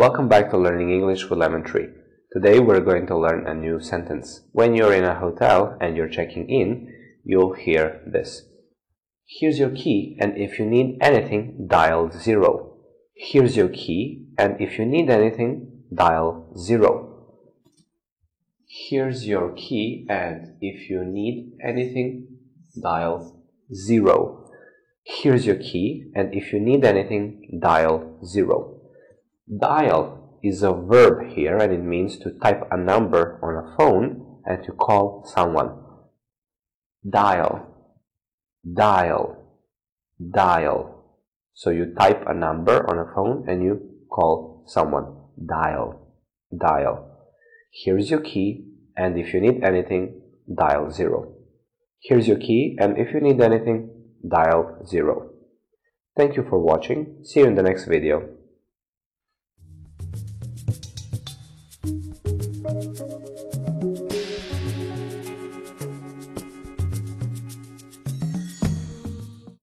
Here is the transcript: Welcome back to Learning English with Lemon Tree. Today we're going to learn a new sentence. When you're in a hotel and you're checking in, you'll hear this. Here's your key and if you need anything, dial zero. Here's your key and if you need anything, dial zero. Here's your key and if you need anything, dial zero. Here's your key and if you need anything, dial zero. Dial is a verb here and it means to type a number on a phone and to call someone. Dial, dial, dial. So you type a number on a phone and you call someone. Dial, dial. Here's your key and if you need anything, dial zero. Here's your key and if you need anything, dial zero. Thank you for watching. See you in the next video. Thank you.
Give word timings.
Welcome 0.00 0.28
back 0.28 0.48
to 0.48 0.56
Learning 0.56 0.90
English 0.90 1.28
with 1.28 1.38
Lemon 1.38 1.62
Tree. 1.62 1.88
Today 2.32 2.58
we're 2.58 2.80
going 2.80 3.06
to 3.08 3.18
learn 3.18 3.46
a 3.46 3.52
new 3.52 3.80
sentence. 3.80 4.40
When 4.52 4.74
you're 4.74 4.94
in 4.94 5.04
a 5.04 5.18
hotel 5.18 5.76
and 5.78 5.94
you're 5.94 6.08
checking 6.08 6.48
in, 6.48 6.90
you'll 7.22 7.52
hear 7.52 8.00
this. 8.06 8.46
Here's 9.26 9.58
your 9.58 9.68
key 9.68 10.16
and 10.18 10.38
if 10.38 10.58
you 10.58 10.64
need 10.64 10.96
anything, 11.02 11.66
dial 11.68 12.10
zero. 12.12 12.78
Here's 13.14 13.58
your 13.58 13.68
key 13.68 14.24
and 14.38 14.58
if 14.58 14.78
you 14.78 14.86
need 14.86 15.10
anything, 15.10 15.82
dial 15.94 16.50
zero. 16.56 17.34
Here's 18.66 19.26
your 19.26 19.52
key 19.52 20.06
and 20.08 20.56
if 20.62 20.88
you 20.88 21.04
need 21.04 21.58
anything, 21.62 22.38
dial 22.82 23.44
zero. 23.74 24.48
Here's 25.04 25.44
your 25.44 25.56
key 25.56 26.10
and 26.14 26.32
if 26.32 26.54
you 26.54 26.58
need 26.58 26.86
anything, 26.86 27.60
dial 27.62 28.18
zero. 28.24 28.79
Dial 29.58 30.38
is 30.42 30.62
a 30.62 30.72
verb 30.72 31.32
here 31.32 31.56
and 31.56 31.72
it 31.72 31.82
means 31.82 32.18
to 32.18 32.30
type 32.30 32.68
a 32.70 32.76
number 32.76 33.38
on 33.42 33.56
a 33.56 33.76
phone 33.76 34.40
and 34.44 34.62
to 34.64 34.72
call 34.72 35.24
someone. 35.26 35.76
Dial, 37.08 37.66
dial, 38.74 39.36
dial. 40.32 41.18
So 41.54 41.70
you 41.70 41.94
type 41.98 42.24
a 42.26 42.34
number 42.34 42.88
on 42.88 42.98
a 42.98 43.12
phone 43.12 43.48
and 43.48 43.62
you 43.62 43.80
call 44.10 44.64
someone. 44.66 45.16
Dial, 45.44 46.14
dial. 46.56 47.10
Here's 47.72 48.10
your 48.10 48.20
key 48.20 48.66
and 48.96 49.18
if 49.18 49.34
you 49.34 49.40
need 49.40 49.64
anything, 49.64 50.20
dial 50.54 50.90
zero. 50.90 51.34
Here's 52.00 52.28
your 52.28 52.38
key 52.38 52.76
and 52.78 52.96
if 52.96 53.12
you 53.12 53.20
need 53.20 53.40
anything, 53.40 53.90
dial 54.28 54.84
zero. 54.86 55.30
Thank 56.16 56.36
you 56.36 56.46
for 56.48 56.58
watching. 56.58 57.24
See 57.24 57.40
you 57.40 57.46
in 57.46 57.56
the 57.56 57.62
next 57.62 57.86
video. 57.86 58.39
Thank 62.62 63.00
you. 63.00 63.19